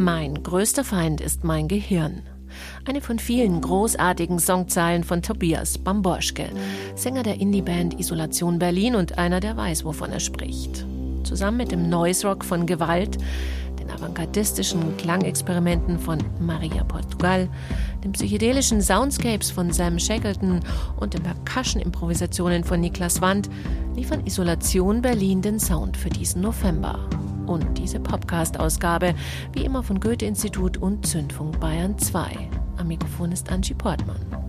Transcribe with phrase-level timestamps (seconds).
[0.00, 2.22] Mein größter Feind ist mein Gehirn.
[2.84, 6.50] Eine von vielen großartigen Songzeilen von Tobias Bamborschke,
[6.94, 10.86] Sänger der Indieband Isolation Berlin und einer, der weiß, wovon er spricht.
[11.24, 13.18] Zusammen mit dem Noise Rock von Gewalt,
[13.80, 17.48] den avantgardistischen Klangexperimenten von Maria Portugal,
[18.04, 20.60] den psychedelischen Soundscapes von Sam Shackleton
[21.00, 23.50] und den Percussion-Improvisationen von Niklas Wand
[23.96, 27.00] liefern Isolation Berlin den Sound für diesen November.
[27.48, 29.14] Und diese Podcast-Ausgabe,
[29.52, 32.50] wie immer von Goethe-Institut und Zündfunk Bayern 2.
[32.76, 34.47] Am Mikrofon ist Angie Portmann.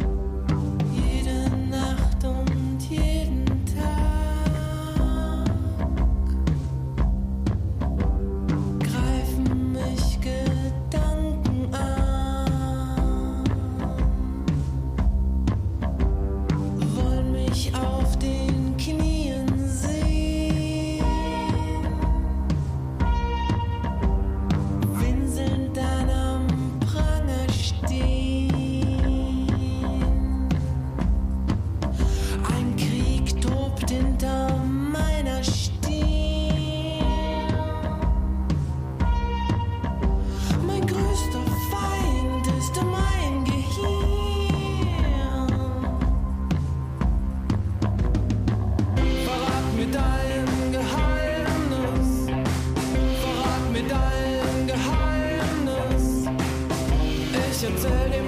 [57.78, 58.19] turning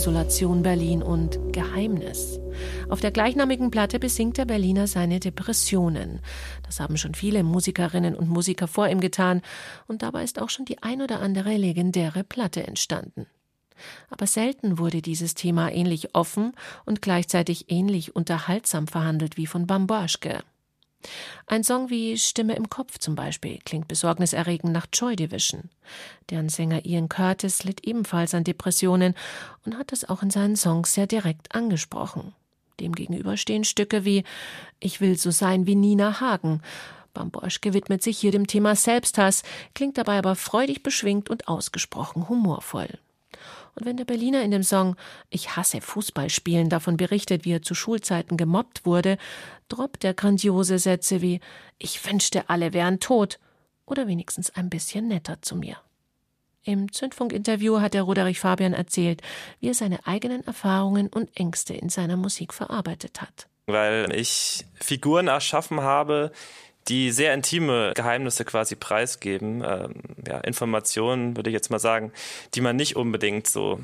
[0.00, 2.40] Isolation Berlin und Geheimnis.
[2.88, 6.20] Auf der gleichnamigen Platte besingt der Berliner seine Depressionen.
[6.62, 9.42] Das haben schon viele Musikerinnen und Musiker vor ihm getan,
[9.88, 13.26] und dabei ist auch schon die ein oder andere legendäre Platte entstanden.
[14.08, 16.54] Aber selten wurde dieses Thema ähnlich offen
[16.86, 20.38] und gleichzeitig ähnlich unterhaltsam verhandelt wie von Bamborschke.
[21.46, 25.70] Ein Song wie Stimme im Kopf zum Beispiel klingt besorgniserregend nach Joy Division.
[26.30, 29.14] Deren Sänger Ian Curtis litt ebenfalls an Depressionen
[29.64, 32.34] und hat es auch in seinen Songs sehr direkt angesprochen.
[32.78, 34.24] Demgegenüber stehen Stücke wie
[34.78, 36.62] Ich will so sein wie Nina Hagen.
[37.12, 39.42] Bamboschke widmet sich hier dem Thema Selbsthass,
[39.74, 42.88] klingt dabei aber freudig beschwingt und ausgesprochen humorvoll.
[43.74, 44.96] Und wenn der Berliner in dem Song
[45.28, 49.16] Ich hasse Fußballspielen davon berichtet, wie er zu Schulzeiten gemobbt wurde,
[49.70, 51.40] droppt er grandiose Sätze wie
[51.78, 53.38] Ich wünschte, alle wären tot
[53.86, 55.76] oder wenigstens ein bisschen netter zu mir.
[56.62, 59.22] Im Zündfunk-Interview hat der Roderich Fabian erzählt,
[59.60, 63.46] wie er seine eigenen Erfahrungen und Ängste in seiner Musik verarbeitet hat.
[63.66, 66.32] Weil ich Figuren erschaffen habe,
[66.88, 69.62] die sehr intime Geheimnisse quasi preisgeben.
[69.64, 69.94] Ähm,
[70.26, 72.12] ja, Informationen, würde ich jetzt mal sagen,
[72.54, 73.80] die man nicht unbedingt so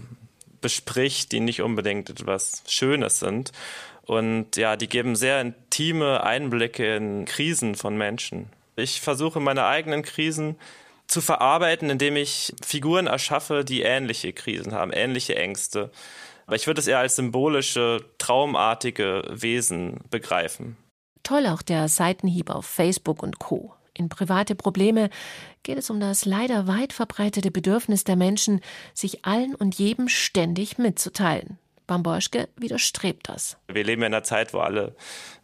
[0.60, 3.52] bespricht, die nicht unbedingt etwas Schönes sind.
[4.06, 8.48] Und ja, die geben sehr intime Einblicke in Krisen von Menschen.
[8.76, 10.56] Ich versuche meine eigenen Krisen
[11.06, 15.90] zu verarbeiten, indem ich Figuren erschaffe, die ähnliche Krisen haben, ähnliche Ängste.
[16.46, 20.76] Aber ich würde es eher als symbolische, traumartige Wesen begreifen.
[21.22, 23.74] Toll auch der Seitenhieb auf Facebook und Co.
[23.94, 25.10] In private Probleme
[25.62, 28.60] geht es um das leider weit verbreitete Bedürfnis der Menschen,
[28.94, 31.58] sich allen und jedem ständig mitzuteilen.
[31.86, 33.56] Bamborschke widerstrebt das.
[33.68, 34.94] Wir leben in einer Zeit, wo alle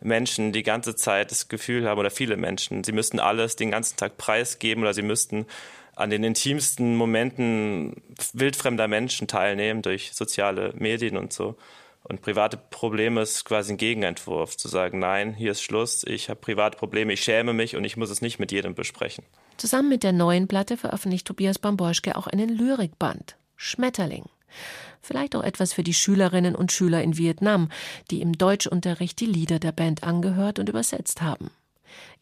[0.00, 3.96] Menschen die ganze Zeit das Gefühl haben, oder viele Menschen, sie müssten alles den ganzen
[3.96, 5.46] Tag preisgeben oder sie müssten
[5.94, 8.02] an den intimsten Momenten
[8.32, 11.56] wildfremder Menschen teilnehmen durch soziale Medien und so.
[12.04, 16.40] Und private Probleme ist quasi ein Gegenentwurf, zu sagen, nein, hier ist Schluss, ich habe
[16.40, 19.24] private Probleme, ich schäme mich und ich muss es nicht mit jedem besprechen.
[19.56, 24.24] Zusammen mit der neuen Platte veröffentlicht Tobias Bamborschke auch einen Lyrikband, Schmetterling.
[25.02, 27.68] Vielleicht auch etwas für die Schülerinnen und Schüler in Vietnam,
[28.10, 31.50] die im Deutschunterricht die Lieder der Band angehört und übersetzt haben.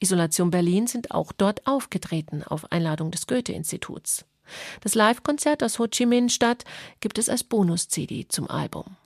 [0.01, 4.25] Isolation Berlin sind auch dort aufgetreten auf Einladung des Goethe-Instituts.
[4.81, 6.65] Das Live-Konzert aus Ho Chi Minh Stadt
[7.01, 8.97] gibt es als Bonus-CD zum Album.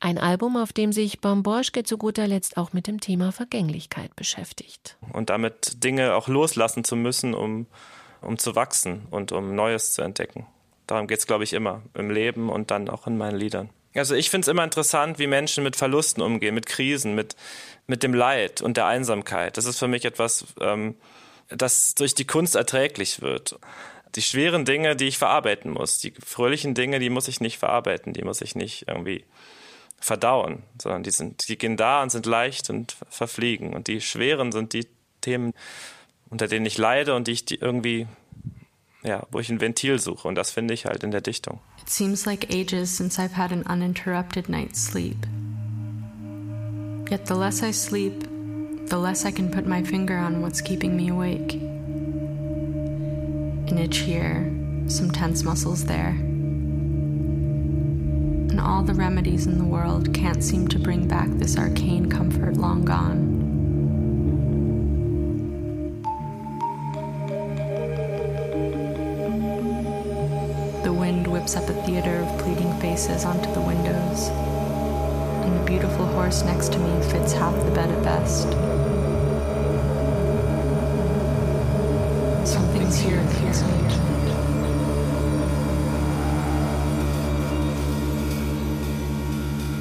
[0.00, 4.98] Ein Album, auf dem sich Bamborschke zu guter Letzt auch mit dem Thema Vergänglichkeit beschäftigt.
[5.12, 7.66] Und damit Dinge auch loslassen zu müssen, um,
[8.20, 10.46] um zu wachsen und um Neues zu entdecken.
[10.86, 13.70] Darum geht es, glaube ich, immer im Leben und dann auch in meinen Liedern.
[13.94, 17.36] Also ich finde es immer interessant, wie Menschen mit Verlusten umgehen, mit Krisen, mit,
[17.86, 19.56] mit dem Leid und der Einsamkeit.
[19.56, 20.96] Das ist für mich etwas, ähm,
[21.48, 23.58] das durch die Kunst erträglich wird.
[24.16, 28.12] Die schweren Dinge, die ich verarbeiten muss, die fröhlichen Dinge, die muss ich nicht verarbeiten,
[28.12, 29.24] die muss ich nicht irgendwie
[30.00, 33.74] verdauen, sondern die sind, die gehen da und sind leicht und verfliegen.
[33.74, 34.86] Und die schweren sind die
[35.20, 35.54] Themen,
[36.30, 38.06] unter denen ich leide und die ich die irgendwie,
[39.04, 40.26] ja, wo ich ein Ventil suche.
[40.26, 41.60] Und das finde ich halt in der Dichtung.
[41.80, 45.26] It seems like ages since I've had an uninterrupted night's sleep.
[47.10, 48.24] Yet the less I sleep,
[48.88, 51.54] the less I can put my finger on what's keeping me awake.
[53.70, 54.50] An itch here,
[54.88, 56.16] some tense muscles there
[58.54, 62.56] and all the remedies in the world can't seem to bring back this arcane comfort
[62.56, 63.53] long gone.
[71.14, 74.30] Wind whips up a theater of pleading faces onto the windows,
[75.44, 78.48] and the beautiful horse next to me fits half the bed at best.
[82.44, 83.52] Something's here, here.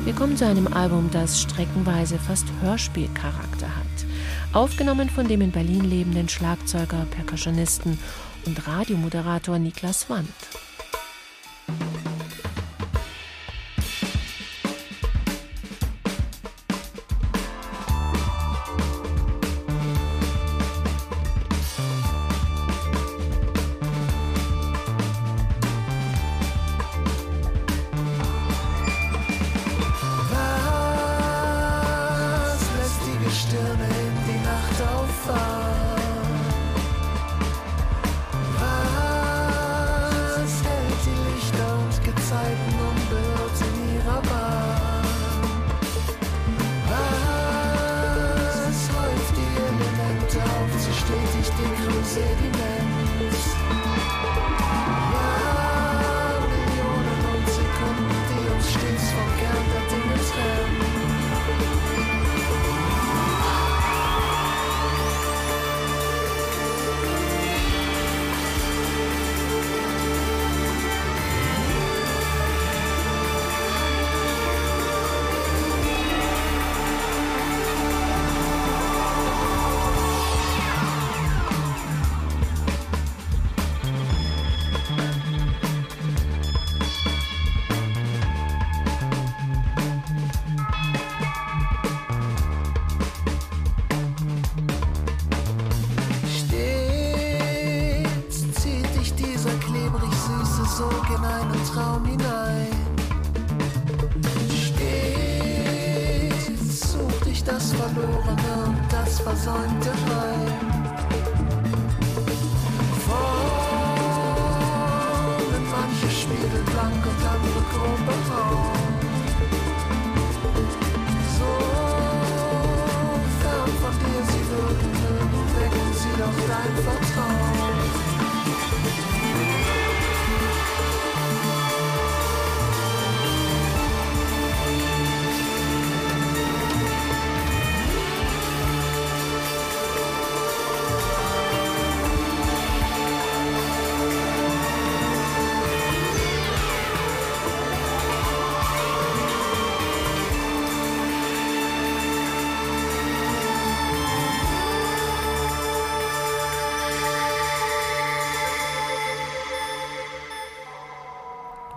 [0.06, 4.06] Wir kommen zu einem Album, das streckenweise fast Hörspielcharakter hat.
[4.52, 7.98] Aufgenommen von dem in Berlin lebenden Schlagzeuger, Percussionisten
[8.46, 10.30] und Radiomoderator Niklas Wandt.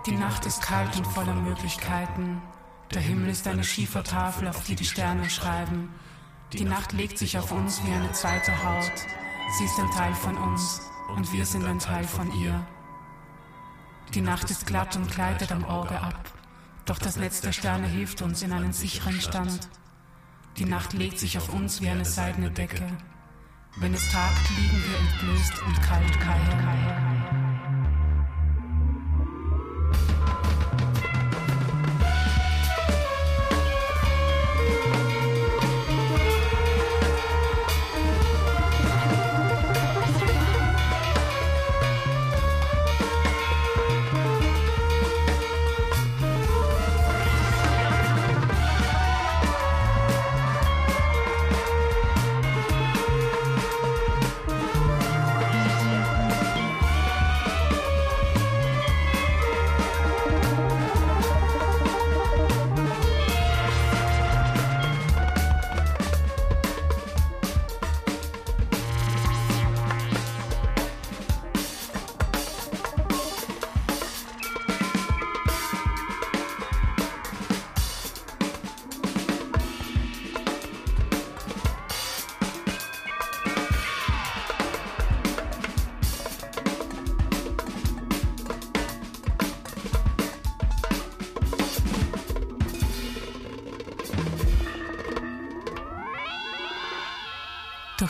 [0.07, 2.41] Die Nacht ist kalt und voller Möglichkeiten.
[2.93, 5.89] Der Himmel ist eine Schiefertafel, auf die die Sterne schreiben.
[6.53, 8.93] Die Nacht legt sich auf uns wie eine zweite Haut.
[9.57, 10.79] Sie ist ein Teil von uns
[11.13, 12.65] und wir sind ein Teil von ihr.
[14.13, 16.31] Die Nacht ist glatt und gleitet am Auge ab.
[16.85, 19.67] Doch das Netz der Sterne hilft uns in einen sicheren Stand.
[20.55, 22.81] Die Nacht legt sich auf uns wie eine seidene Decke.
[23.75, 27.16] Wenn es tagt, liegen wir entblößt und kalt, kalt, kalt.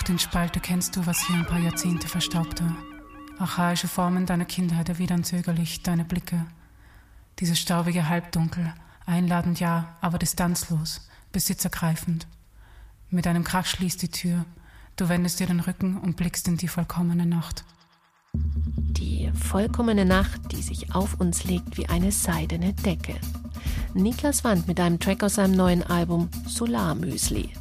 [0.08, 2.64] Den Spalt erkennst du, was hier ein paar Jahrzehnte verstaubte.
[3.40, 6.46] Archaische Formen deiner Kindheit erwidern zögerlich deine Blicke.
[7.40, 8.74] Dieses staubige Halbdunkel,
[9.06, 12.26] einladend ja, aber distanzlos, besitzergreifend.
[13.10, 14.46] Mit einem Krach schließt die Tür.
[14.96, 17.66] Du wendest dir den Rücken und blickst in die vollkommene Nacht.
[18.34, 23.16] Die vollkommene Nacht, die sich auf uns legt wie eine seidene Decke.
[23.94, 27.52] Niklas Wand mit einem Track aus seinem neuen Album Solarmüsli.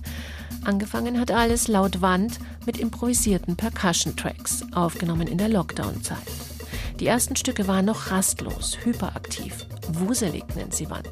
[0.67, 6.19] Angefangen hat alles laut Wand mit improvisierten Percussion-Tracks, aufgenommen in der Lockdown-Zeit.
[6.99, 11.09] Die ersten Stücke waren noch rastlos, hyperaktiv, wuselig nennt sie Wand.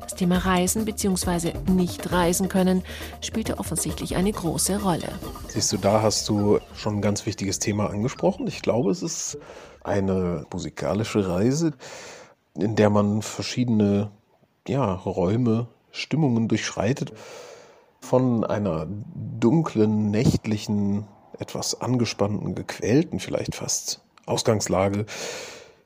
[0.00, 1.54] Das Thema Reisen bzw.
[1.68, 2.84] nicht reisen können
[3.20, 5.08] spielte offensichtlich eine große Rolle.
[5.48, 8.46] Siehst du, da hast du schon ein ganz wichtiges Thema angesprochen.
[8.46, 9.38] Ich glaube, es ist
[9.82, 11.72] eine musikalische Reise,
[12.56, 14.12] in der man verschiedene
[14.68, 17.12] ja, Räume, Stimmungen durchschreitet
[18.04, 18.86] von einer
[19.40, 21.06] dunklen, nächtlichen,
[21.38, 25.06] etwas angespannten, gequälten, vielleicht fast Ausgangslage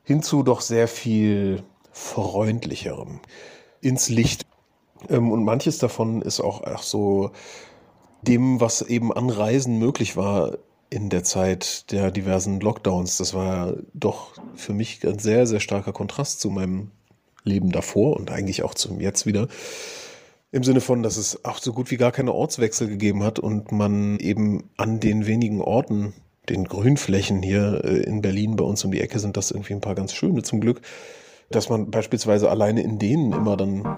[0.03, 3.19] hin zu doch sehr viel freundlicherem
[3.81, 4.45] ins Licht.
[5.09, 7.31] Ähm, und manches davon ist auch, auch so
[8.21, 10.57] dem, was eben an Reisen möglich war
[10.89, 13.17] in der Zeit der diversen Lockdowns.
[13.17, 16.91] Das war doch für mich ein sehr, sehr starker Kontrast zu meinem
[17.43, 19.47] Leben davor und eigentlich auch zum Jetzt wieder.
[20.51, 23.71] Im Sinne von, dass es auch so gut wie gar keine Ortswechsel gegeben hat und
[23.71, 26.13] man eben an den wenigen Orten,
[26.49, 29.81] den Grünflächen hier äh, in Berlin bei uns um die Ecke sind das irgendwie ein
[29.81, 30.81] paar ganz schöne zum Glück,
[31.51, 33.97] dass man beispielsweise alleine in denen immer dann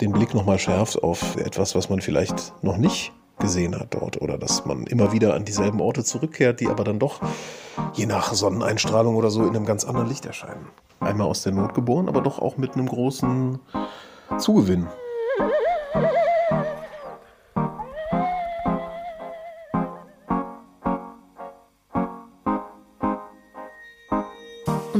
[0.00, 4.38] den Blick nochmal schärft auf etwas, was man vielleicht noch nicht gesehen hat dort oder
[4.38, 7.20] dass man immer wieder an dieselben Orte zurückkehrt, die aber dann doch
[7.94, 10.68] je nach Sonneneinstrahlung oder so in einem ganz anderen Licht erscheinen.
[11.00, 13.58] Einmal aus der Not geboren, aber doch auch mit einem großen
[14.38, 14.86] Zugewinn.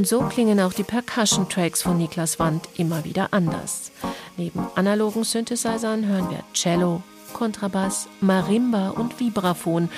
[0.06, 3.90] So klingen auch die Percussion-Tracks von Niklas Wand immer wieder anders.
[4.36, 9.88] Neben analogen Synthesizern hören wir Cello, Kontrabass, Marimba und Vibraphon,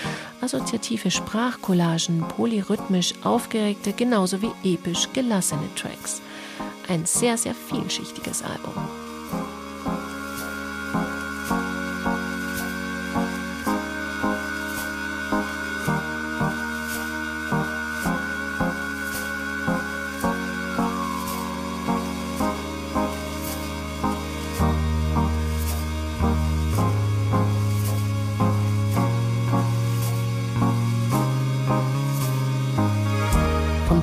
[0.40, 6.22] assoziative Sprachcollagen, polyrhythmisch aufgeregte genauso wie episch gelassene Tracks.
[6.88, 9.07] Ein sehr, sehr vielschichtiges Album.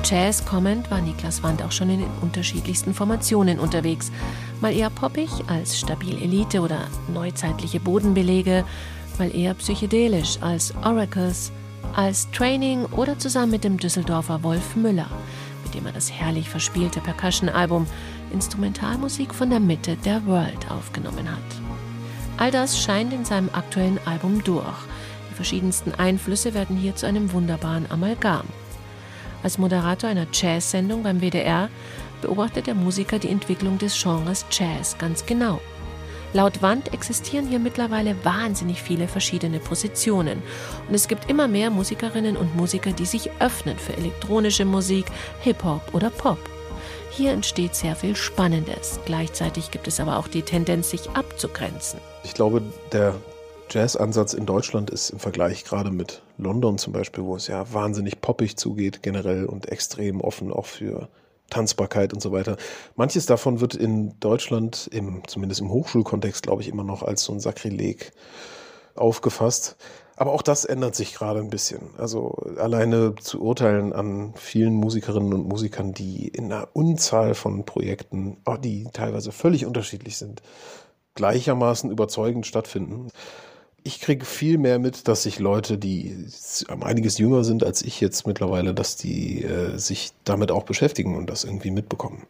[0.08, 4.12] Jazz kommend war Niklas Wand auch schon in den unterschiedlichsten Formationen unterwegs.
[4.60, 8.64] Mal eher poppig als stabil Elite oder neuzeitliche Bodenbelege,
[9.18, 11.50] mal eher psychedelisch als Oracles,
[11.96, 15.08] als Training oder zusammen mit dem Düsseldorfer Wolf Müller,
[15.64, 17.88] mit dem er das herrlich verspielte Percussion-Album
[18.32, 21.42] Instrumentalmusik von der Mitte der World aufgenommen hat.
[22.36, 24.62] All das scheint in seinem aktuellen Album durch.
[25.30, 28.46] Die verschiedensten Einflüsse werden hier zu einem wunderbaren Amalgam.
[29.42, 31.68] Als Moderator einer Jazz-Sendung beim WDR
[32.20, 35.60] beobachtet der Musiker die Entwicklung des Genres Jazz ganz genau.
[36.32, 40.42] Laut Wand existieren hier mittlerweile wahnsinnig viele verschiedene Positionen
[40.88, 45.06] und es gibt immer mehr Musikerinnen und Musiker, die sich öffnen für elektronische Musik,
[45.40, 46.38] Hip-Hop oder Pop.
[47.10, 49.00] Hier entsteht sehr viel Spannendes.
[49.06, 52.00] Gleichzeitig gibt es aber auch die Tendenz, sich abzugrenzen.
[52.24, 52.60] Ich glaube,
[52.92, 53.14] der
[53.70, 58.20] Jazz-Ansatz in Deutschland ist im Vergleich gerade mit London zum Beispiel, wo es ja wahnsinnig
[58.20, 61.08] poppig zugeht generell und extrem offen auch für
[61.50, 62.56] Tanzbarkeit und so weiter.
[62.94, 67.32] Manches davon wird in Deutschland, im, zumindest im Hochschulkontext, glaube ich, immer noch als so
[67.32, 68.12] ein Sakrileg
[68.94, 69.76] aufgefasst.
[70.16, 71.90] Aber auch das ändert sich gerade ein bisschen.
[71.98, 78.38] Also alleine zu urteilen an vielen Musikerinnen und Musikern, die in einer Unzahl von Projekten,
[78.46, 80.40] oh, die teilweise völlig unterschiedlich sind,
[81.14, 83.08] gleichermaßen überzeugend stattfinden
[83.86, 86.26] ich kriege viel mehr mit, dass sich Leute, die
[86.80, 91.30] einiges jünger sind als ich jetzt mittlerweile, dass die äh, sich damit auch beschäftigen und
[91.30, 92.24] das irgendwie mitbekommen.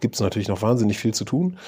[0.00, 1.58] Gibt es natürlich noch wahnsinnig viel zu tun,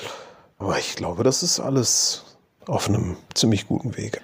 [0.59, 2.25] aber ich glaube, das ist alles
[2.67, 4.23] auf einem ziemlich guten Weg.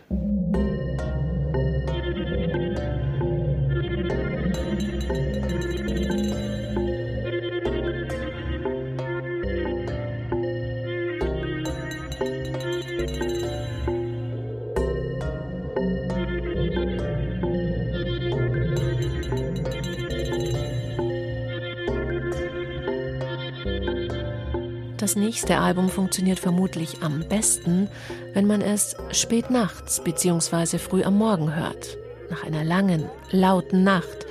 [25.10, 27.88] Das nächste Album funktioniert vermutlich am besten,
[28.32, 30.78] wenn man es spät nachts bzw.
[30.78, 31.98] früh am Morgen hört,
[32.30, 34.26] nach einer langen, lauten Nacht.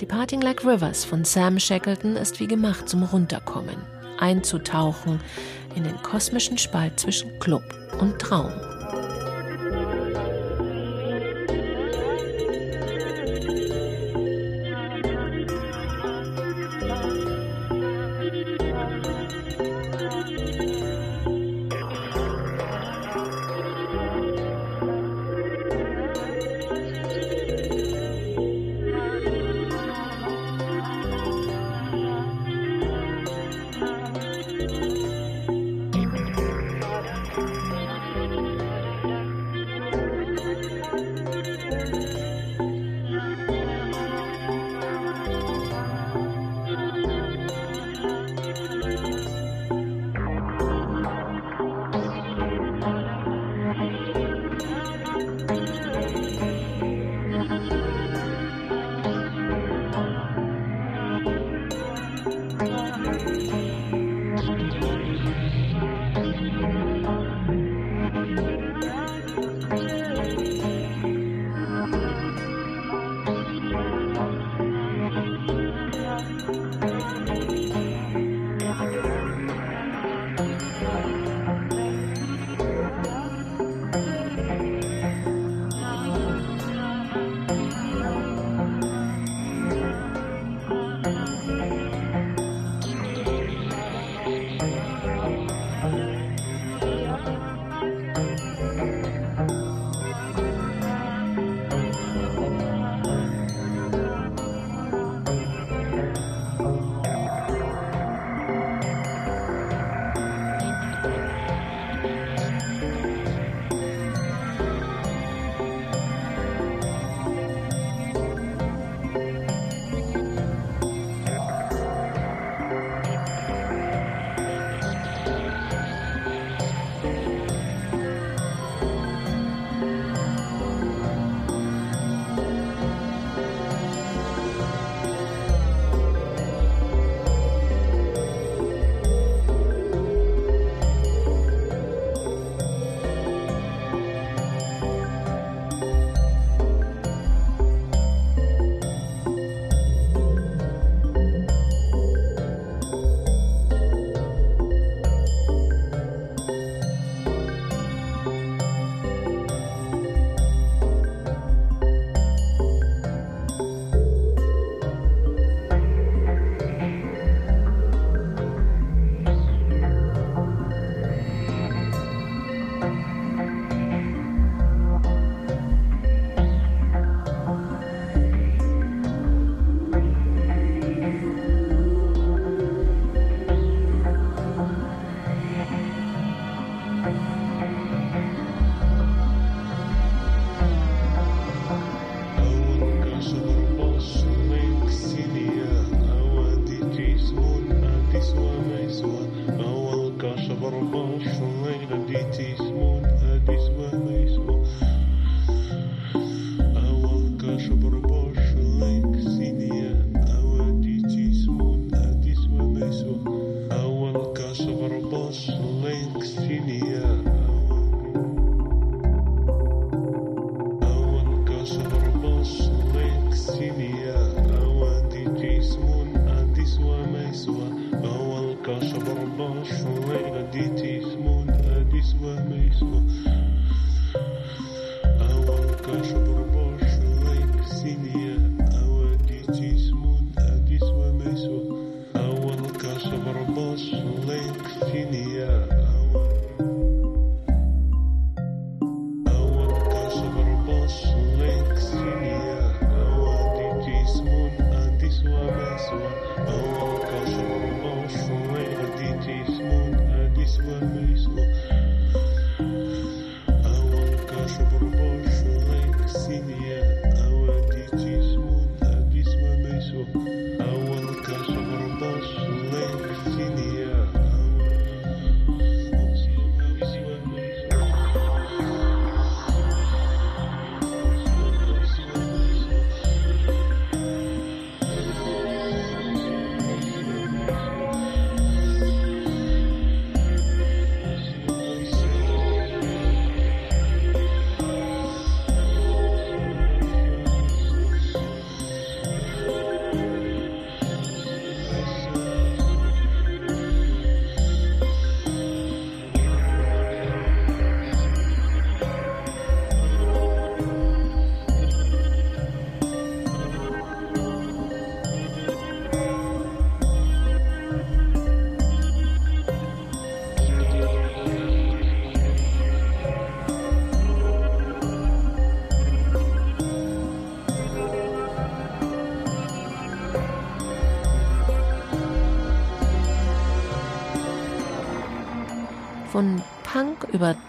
[0.00, 3.74] Departing Like Rivers von Sam Shackleton ist wie gemacht zum Runterkommen,
[4.20, 5.18] einzutauchen
[5.74, 7.64] in den kosmischen Spalt zwischen Club
[7.98, 8.52] und Traum.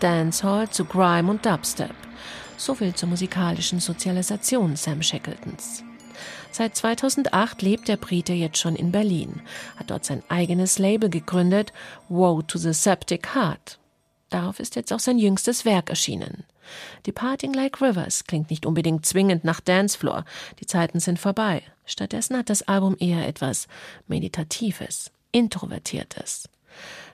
[0.03, 1.95] Dancehall zu Grime und Dubstep.
[2.57, 5.81] So viel zur musikalischen Sozialisation Sam Shackletons.
[6.51, 9.41] Seit 2008 lebt der Brite jetzt schon in Berlin,
[9.77, 11.71] hat dort sein eigenes Label gegründet,
[12.09, 13.79] Woe to the Septic Heart.
[14.29, 16.43] Darauf ist jetzt auch sein jüngstes Werk erschienen.
[17.07, 20.25] Departing Like Rivers klingt nicht unbedingt zwingend nach Dancefloor,
[20.59, 21.61] die Zeiten sind vorbei.
[21.85, 23.69] Stattdessen hat das Album eher etwas
[24.07, 26.49] Meditatives, Introvertiertes.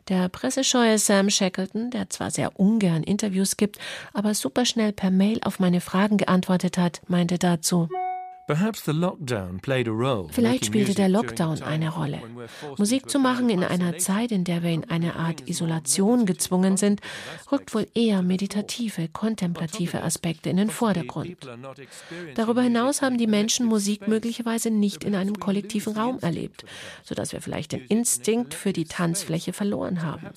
[0.09, 3.77] Der pressescheue Sam Shackleton, der zwar sehr ungern Interviews gibt,
[4.11, 7.87] aber superschnell per Mail auf meine Fragen geantwortet hat, meinte dazu,
[10.31, 12.19] Vielleicht spielte der Lockdown eine Rolle.
[12.77, 17.01] Musik zu machen in einer Zeit, in der wir in eine Art Isolation gezwungen sind,
[17.51, 21.37] rückt wohl eher meditative, kontemplative Aspekte in den Vordergrund.
[22.35, 26.65] Darüber hinaus haben die Menschen Musik möglicherweise nicht in einem kollektiven Raum erlebt,
[27.03, 30.27] sodass wir vielleicht den Instinkt für die Tanzfläche verloren haben.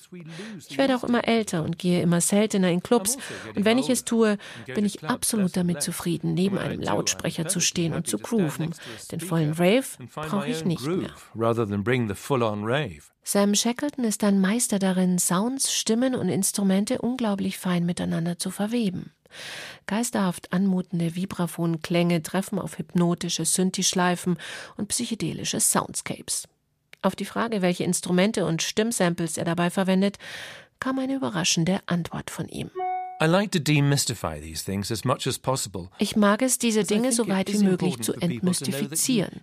[0.69, 3.17] Ich werde auch immer älter und gehe immer seltener in Clubs,
[3.55, 4.37] und wenn ich es tue,
[4.73, 8.73] bin ich absolut damit zufrieden, neben einem Lautsprecher zu stehen und und zu grooven.
[9.11, 11.09] Den vollen Rave brauche ich nicht mehr.
[13.23, 19.11] Sam Shackleton ist ein Meister darin, Sounds, Stimmen und Instrumente unglaublich fein miteinander zu verweben.
[19.87, 24.37] Geisterhaft anmutende Vibraphonklänge treffen auf hypnotische Synthi-Schleifen
[24.77, 26.47] und psychedelische Soundscapes.
[27.01, 30.17] Auf die Frage, welche Instrumente und Stimmsamples er dabei verwendet,
[30.79, 32.69] kam eine überraschende Antwort von ihm.
[35.97, 39.41] Ich mag es, diese Dinge so weit wie möglich zu entmystifizieren,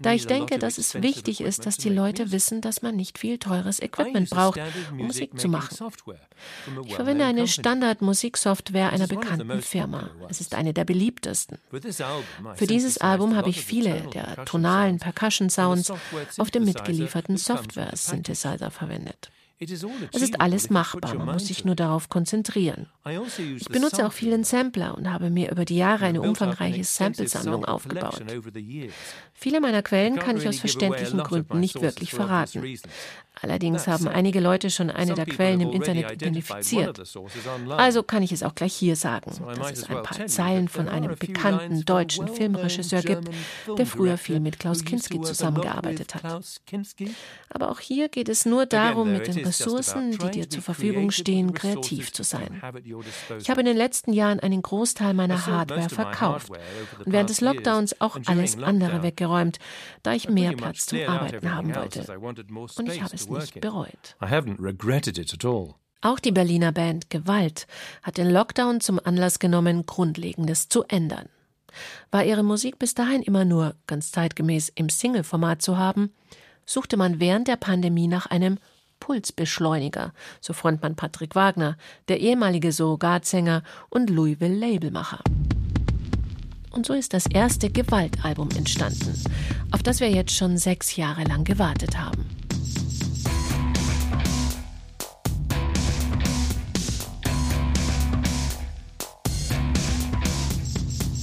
[0.00, 3.38] da ich denke, dass es wichtig ist, dass die Leute wissen, dass man nicht viel
[3.38, 5.76] teures Equipment braucht, um Musik zu machen.
[6.84, 10.10] Ich verwende eine Standard-Musiksoftware einer bekannten Firma.
[10.28, 11.58] Es ist eine der beliebtesten.
[12.54, 15.92] Für dieses Album habe ich viele der tonalen Percussion-Sounds
[16.38, 19.30] auf dem mitgelieferten Software-Synthesizer verwendet.
[20.12, 22.86] Es ist alles machbar, man muss sich nur darauf konzentrieren.
[23.04, 23.24] Also
[23.56, 28.22] ich benutze auch vielen Sampler und habe mir über die Jahre eine umfangreiche Samplesammlung aufgebaut.
[29.34, 32.62] Viele meiner Quellen kann ich aus verständlichen Gründen nicht wirklich verraten.
[33.40, 37.02] Allerdings haben einige Leute schon eine der Quellen im Internet identifiziert.
[37.70, 41.16] Also kann ich es auch gleich hier sagen, dass es ein paar Zeilen von einem
[41.18, 43.28] bekannten deutschen Filmregisseur gibt,
[43.76, 46.44] der früher viel mit Klaus Kinski zusammengearbeitet hat.
[47.48, 51.52] Aber auch hier geht es nur darum, mit den Ressourcen, die dir zur Verfügung stehen,
[51.52, 52.62] kreativ zu sein.
[53.38, 56.50] Ich habe in den letzten Jahren einen Großteil meiner Hardware verkauft
[57.04, 59.58] und während des Lockdowns auch alles andere weggeräumt,
[60.02, 62.04] da ich mehr Platz zum Arbeiten haben wollte.
[62.18, 64.16] Und ich habe es nicht bereut.
[66.04, 67.66] Auch die Berliner Band Gewalt
[68.02, 71.28] hat den Lockdown zum Anlass genommen, Grundlegendes zu ändern.
[72.10, 76.12] War ihre Musik bis dahin immer nur ganz zeitgemäß im Single-Format zu haben,
[76.66, 78.58] suchte man während der Pandemie nach einem
[79.02, 85.18] Pulsbeschleuniger, so Frontmann Patrick Wagner, der ehemalige Surrogatsänger und Louisville-Labelmacher.
[86.70, 89.20] Und so ist das erste Gewaltalbum entstanden,
[89.72, 92.24] auf das wir jetzt schon sechs Jahre lang gewartet haben.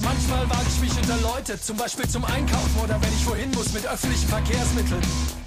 [0.02, 3.72] Manchmal wage ich mich unter Leute, zum Beispiel zum Einkaufen oder wenn ich wohin muss
[3.72, 5.39] mit öffentlichen Verkehrsmitteln.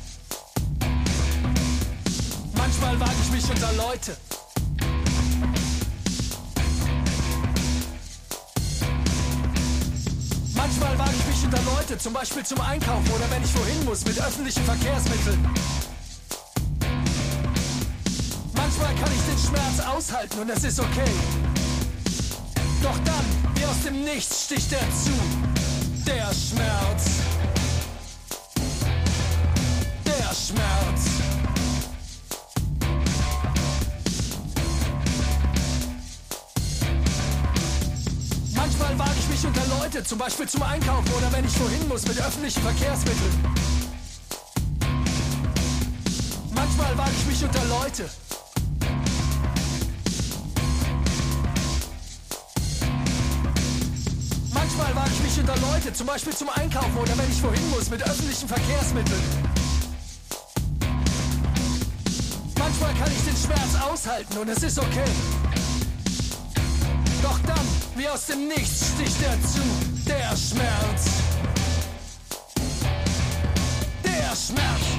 [2.94, 4.18] Manchmal wage ich mich unter Leute.
[10.54, 14.06] Manchmal wage ich mich unter Leute, zum Beispiel zum Einkaufen oder wenn ich wohin muss
[14.06, 15.44] mit öffentlichen Verkehrsmitteln.
[18.54, 21.12] Manchmal kann ich den Schmerz aushalten und es ist okay.
[22.84, 23.26] Doch dann,
[23.56, 25.14] wie aus dem Nichts, sticht er zu.
[26.06, 27.10] Der Schmerz.
[30.06, 31.33] Der Schmerz.
[39.44, 43.46] Ich unter Leute, zum Beispiel zum Einkaufen oder wenn ich wohin muss mit öffentlichen Verkehrsmitteln.
[46.54, 48.10] Manchmal wage ich mich unter Leute.
[54.54, 57.90] Manchmal wage ich mich unter Leute, zum Beispiel zum Einkaufen oder wenn ich wohin muss
[57.90, 59.22] mit öffentlichen Verkehrsmitteln.
[62.58, 65.63] Manchmal kann ich den Schmerz aushalten und es ist okay.
[67.24, 69.62] Doch dann, wie aus dem Nichts, sticht er zu.
[70.06, 71.06] Der Schmerz.
[74.04, 74.93] Der Schmerz.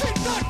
[0.00, 0.49] Wir sind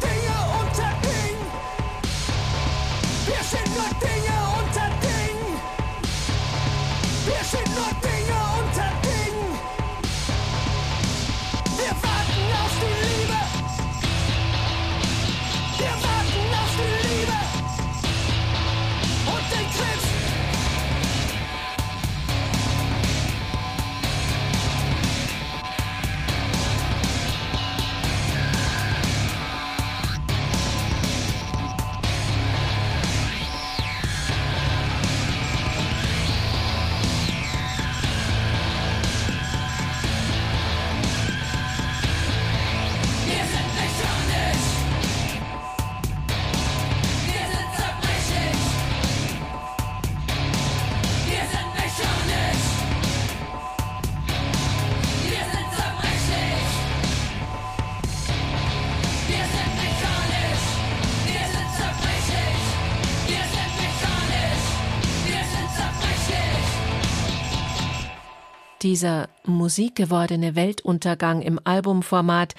[68.90, 72.56] Dieser musikgewordene Weltuntergang im Albumformat,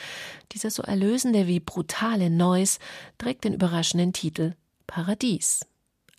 [0.53, 2.79] dieser so erlösende wie brutale Noise,
[3.17, 4.53] trägt den überraschenden Titel
[4.87, 5.65] Paradies.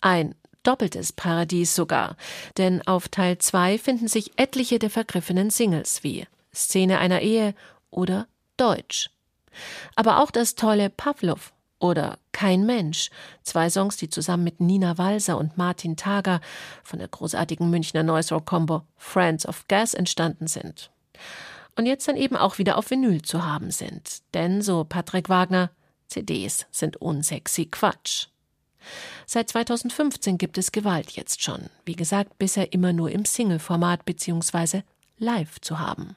[0.01, 2.15] Ein doppeltes Paradies sogar,
[2.57, 7.55] denn auf Teil 2 finden sich etliche der vergriffenen Singles wie Szene einer Ehe
[7.89, 9.09] oder Deutsch.
[9.95, 11.52] Aber auch das tolle Pavlov
[11.83, 13.09] oder Kein Mensch,
[13.43, 16.39] zwei Songs, die zusammen mit Nina Walser und Martin Tager
[16.81, 20.91] von der großartigen Münchner Noise Rock Combo Friends of Gas entstanden sind.
[21.75, 24.21] Und jetzt dann eben auch wieder auf Vinyl zu haben sind.
[24.33, 25.71] Denn, so Patrick Wagner,
[26.07, 28.27] CDs sind unsexy Quatsch.
[29.25, 31.69] Seit 2015 gibt es Gewalt jetzt schon.
[31.85, 34.83] Wie gesagt, bisher immer nur im Single-Format bzw.
[35.17, 36.15] live zu haben.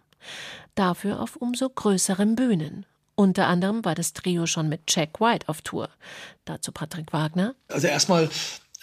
[0.76, 2.86] Dafür auf umso größeren Bühnen.
[3.16, 5.88] Unter anderem war das Trio schon mit Jack White auf Tour.
[6.44, 7.54] Dazu Patrick Wagner.
[7.68, 8.28] Also erstmal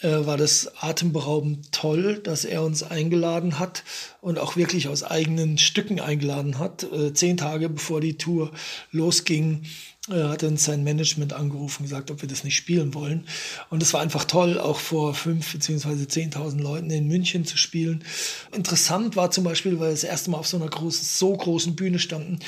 [0.01, 3.83] äh, war das atemberaubend toll, dass er uns eingeladen hat
[4.21, 6.83] und auch wirklich aus eigenen Stücken eingeladen hat.
[6.83, 8.51] Äh, zehn Tage bevor die Tour
[8.91, 9.65] losging,
[10.09, 13.25] hat uns sein Management angerufen und gesagt, ob wir das nicht spielen wollen.
[13.69, 18.03] Und es war einfach toll, auch vor fünf beziehungsweise zehntausend Leuten in München zu spielen.
[18.51, 21.77] Interessant war zum Beispiel, weil wir das erste Mal auf so einer großen, so großen
[21.77, 22.39] Bühne standen,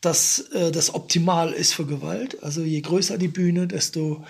[0.00, 2.40] dass äh, das optimal ist für Gewalt.
[2.44, 4.24] Also je größer die Bühne, desto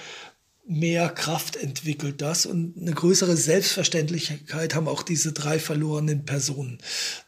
[0.71, 6.79] mehr Kraft entwickelt das und eine größere Selbstverständlichkeit haben auch diese drei verlorenen Personen.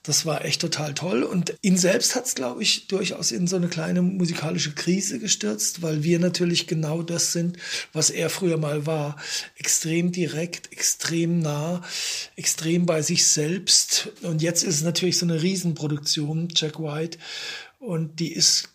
[0.05, 3.57] Das war echt total toll und ihn selbst hat es, glaube ich, durchaus in so
[3.57, 7.57] eine kleine musikalische Krise gestürzt, weil wir natürlich genau das sind,
[7.92, 9.16] was er früher mal war.
[9.57, 11.83] Extrem direkt, extrem nah,
[12.37, 17.18] extrem bei sich selbst und jetzt ist es natürlich so eine Riesenproduktion, Jack White
[17.81, 18.68] und die ist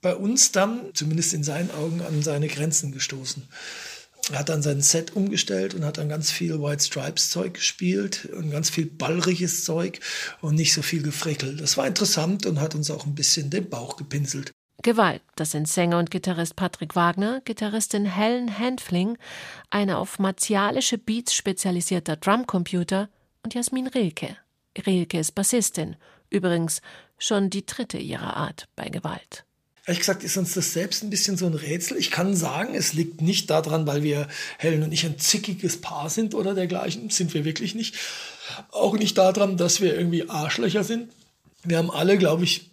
[0.00, 3.42] bei uns dann, zumindest in seinen Augen, an seine Grenzen gestoßen.
[4.30, 8.26] Er hat dann sein Set umgestellt und hat dann ganz viel White Stripes Zeug gespielt
[8.26, 10.00] und ganz viel ballriges Zeug
[10.40, 11.56] und nicht so viel Gefrickel.
[11.56, 14.52] Das war interessant und hat uns auch ein bisschen den Bauch gepinselt.
[14.82, 19.16] Gewalt, das sind Sänger und Gitarrist Patrick Wagner, Gitarristin Helen Handfling,
[19.70, 23.08] eine auf martialische Beats spezialisierter Drumcomputer
[23.42, 24.36] und Jasmin Rilke.
[24.86, 25.96] Rilke ist Bassistin,
[26.28, 26.82] übrigens
[27.18, 29.46] schon die dritte ihrer Art bei Gewalt.
[29.86, 31.98] Ehrlich gesagt ist uns das selbst ein bisschen so ein Rätsel.
[31.98, 36.08] Ich kann sagen, es liegt nicht daran, weil wir Helen und ich ein zickiges Paar
[36.08, 37.10] sind oder dergleichen.
[37.10, 37.94] Sind wir wirklich nicht.
[38.70, 41.12] Auch nicht daran, dass wir irgendwie Arschlöcher sind.
[41.64, 42.70] Wir haben alle, glaube ich,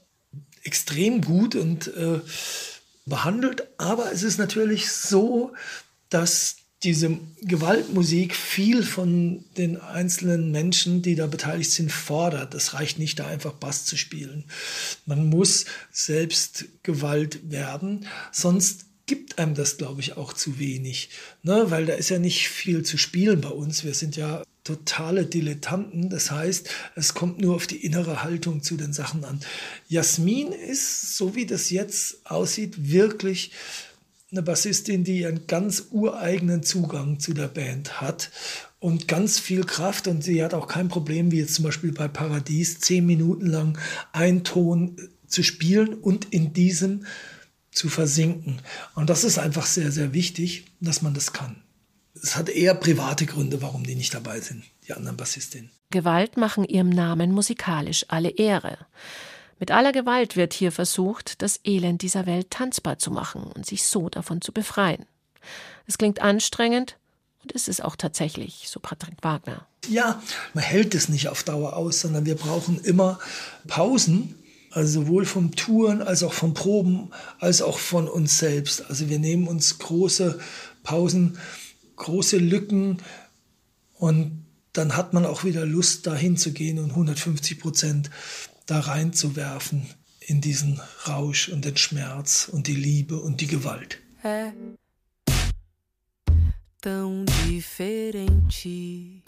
[0.64, 2.22] extrem gut und äh,
[3.06, 3.68] behandelt.
[3.78, 5.54] Aber es ist natürlich so,
[6.10, 12.56] dass diese Gewaltmusik viel von den einzelnen Menschen, die da beteiligt sind, fordert.
[12.56, 14.46] Es reicht nicht, da einfach Bass zu spielen.
[15.06, 21.10] Man muss selbst Gewalt werden, sonst gibt einem das, glaube ich, auch zu wenig.
[21.44, 21.66] Ne?
[21.70, 23.84] Weil da ist ja nicht viel zu spielen bei uns.
[23.84, 26.10] Wir sind ja totale Dilettanten.
[26.10, 29.42] Das heißt, es kommt nur auf die innere Haltung zu den Sachen an.
[29.88, 33.52] Jasmin ist, so wie das jetzt aussieht, wirklich
[34.32, 38.32] eine Bassistin, die einen ganz ureigenen Zugang zu der Band hat
[38.80, 42.08] und ganz viel Kraft und sie hat auch kein Problem, wie jetzt zum Beispiel bei
[42.08, 43.78] Paradies, zehn Minuten lang
[44.14, 44.96] einen Ton
[45.28, 47.06] zu spielen und in diesem
[47.72, 48.60] zu versinken.
[48.96, 51.62] Und das ist einfach sehr, sehr wichtig, dass man das kann.
[52.22, 55.72] Es hat eher private Gründe, warum die nicht dabei sind, die anderen Bassistinnen.
[55.90, 58.78] Gewalt machen ihrem Namen musikalisch alle Ehre.
[59.62, 63.84] Mit aller Gewalt wird hier versucht, das Elend dieser Welt tanzbar zu machen und sich
[63.84, 65.06] so davon zu befreien.
[65.86, 66.98] Es klingt anstrengend
[67.44, 69.68] und ist es auch tatsächlich, so Patrick Wagner.
[69.88, 70.20] Ja,
[70.56, 73.20] man hält es nicht auf Dauer aus, sondern wir brauchen immer
[73.68, 74.34] Pausen,
[74.72, 78.90] also sowohl vom Touren als auch vom Proben, als auch von uns selbst.
[78.90, 80.40] Also wir nehmen uns große
[80.82, 81.38] Pausen,
[81.98, 82.98] große Lücken
[83.94, 88.10] und dann hat man auch wieder Lust, dahin zu gehen und 150 Prozent
[88.72, 89.86] da reinzuwerfen
[90.22, 94.00] in diesen Rausch und den Schmerz und die Liebe und die Gewalt.
[94.24, 94.54] É
[96.80, 99.22] tão diferente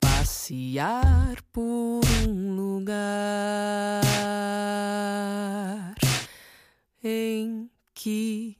[0.00, 4.02] passear por um lugar
[7.04, 8.56] em que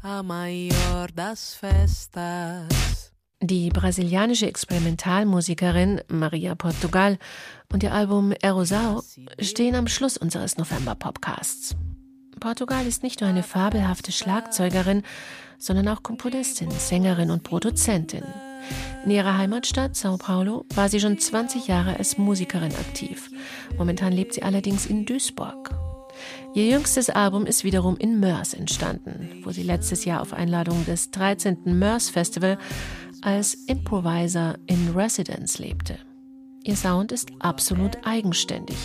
[0.00, 3.13] a maior das festas
[3.46, 7.18] Die brasilianische Experimentalmusikerin Maria Portugal
[7.70, 9.02] und ihr Album Erosao
[9.38, 11.76] stehen am Schluss unseres November-Podcasts.
[12.40, 15.02] Portugal ist nicht nur eine fabelhafte Schlagzeugerin,
[15.58, 18.24] sondern auch Komponistin, Sängerin und Produzentin.
[19.04, 23.28] In ihrer Heimatstadt Sao Paulo war sie schon 20 Jahre als Musikerin aktiv.
[23.76, 25.68] Momentan lebt sie allerdings in Duisburg.
[26.54, 31.10] Ihr jüngstes Album ist wiederum in Mörs entstanden, wo sie letztes Jahr auf Einladung des
[31.10, 31.76] 13.
[31.78, 32.58] Mörs Festival
[33.24, 35.98] als Improviser in Residence lebte.
[36.62, 38.76] Ihr Sound ist absolut eigenständig,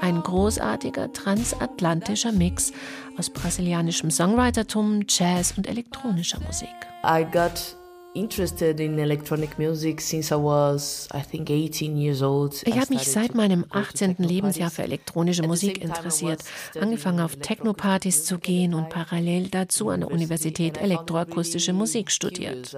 [0.00, 2.72] ein großartiger transatlantischer Mix
[3.16, 6.68] aus brasilianischem Songwritertum, Jazz und elektronischer Musik.
[7.04, 7.76] I got
[8.14, 12.62] interested in electronic music since I was, I think, 18 years old.
[12.66, 14.16] Ich habe mich seit meinem 18.
[14.18, 16.42] Lebensjahr für elektronische Musik interessiert,
[16.80, 22.76] angefangen auf Techno-Partys zu gehen und parallel dazu an der Universität elektroakustische Musik studiert.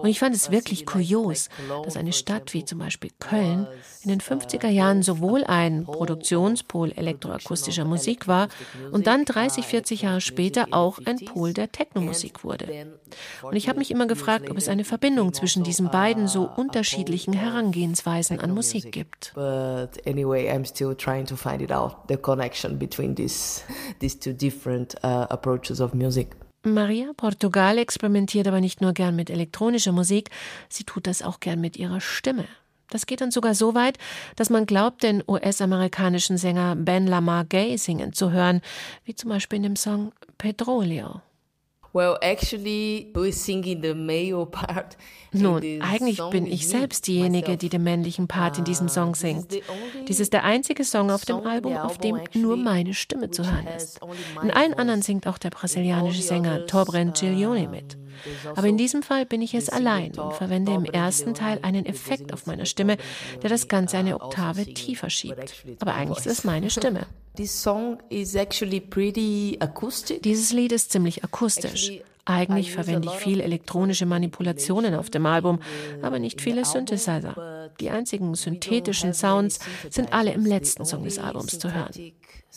[0.00, 1.48] Und ich fand es wirklich kurios,
[1.84, 3.66] dass eine Stadt wie zum Beispiel Köln
[4.04, 8.48] in den 50er Jahren sowohl ein Produktionspol elektroakustischer Musik war
[8.92, 12.94] und dann 30, 40 Jahre später auch ein Pol der Technomusik wurde.
[13.42, 17.32] Und ich habe mich immer gefragt, ob es eine Verbindung zwischen diesen beiden so unterschiedlichen
[17.32, 19.32] Herangehensweisen an Musik gibt.
[19.34, 23.62] But anyway, I'm still trying to find it out, the connection between these,
[24.00, 26.36] these two different uh, approaches of music.
[26.66, 30.30] Maria Portugal experimentiert aber nicht nur gern mit elektronischer Musik,
[30.70, 32.46] sie tut das auch gern mit ihrer Stimme.
[32.90, 33.98] Das geht dann sogar so weit,
[34.36, 38.60] dass man glaubt, den US-amerikanischen Sänger Ben Lamar Gay singen zu hören,
[39.04, 41.20] wie zum Beispiel in dem Song Petroleo.
[41.94, 44.96] Well, actually, we sing in the male part.
[45.30, 49.54] Nun, eigentlich bin ich selbst diejenige, die den männlichen Part in diesem Song singt.
[50.08, 53.68] Dies ist der einzige Song auf dem Album, auf dem nur meine Stimme zu hören
[53.68, 54.00] ist.
[54.42, 57.96] In allen anderen singt auch der brasilianische Sänger Torbren Giglione mit.
[58.54, 62.32] Aber in diesem Fall bin ich es allein und verwende im ersten Teil einen Effekt
[62.32, 62.96] auf meiner Stimme,
[63.42, 65.54] der das Ganze eine Oktave tiefer schiebt.
[65.80, 67.06] Aber eigentlich ist es meine Stimme.
[70.24, 71.90] Dieses Lied ist ziemlich akustisch.
[72.26, 75.60] Eigentlich verwende ich viel elektronische Manipulationen auf dem Album,
[76.00, 77.70] aber nicht viele Synthesizer.
[77.80, 79.58] Die einzigen synthetischen Sounds
[79.90, 81.92] sind alle im letzten Song des Albums zu hören.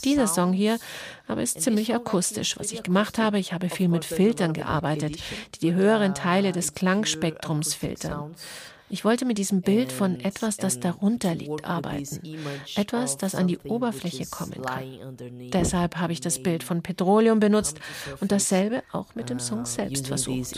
[0.04, 0.80] Dieser Song hier
[1.28, 2.58] aber ist ziemlich akustisch.
[2.58, 5.18] Was ich gemacht habe, ich habe viel mit Filtern gearbeitet,
[5.56, 8.36] die die höheren Teile des Klangspektrums filtern.
[8.90, 12.22] Ich wollte mit diesem Bild von etwas, das darunter liegt, arbeiten.
[12.76, 15.18] Etwas, das an die Oberfläche kommen kann.
[15.52, 17.80] Deshalb habe ich das Bild von Petroleum benutzt
[18.22, 20.58] und dasselbe auch mit dem Song selbst versucht.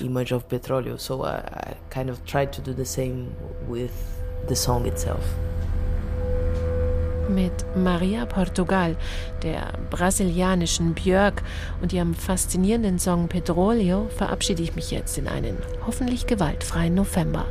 [7.30, 8.96] Mit Maria Portugal,
[9.44, 11.44] der brasilianischen Björk
[11.80, 17.46] und ihrem faszinierenden Song Petroleo verabschiede ich mich jetzt in einen hoffentlich gewaltfreien November.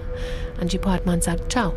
[0.60, 1.72] Angie Portman sagt Ciao.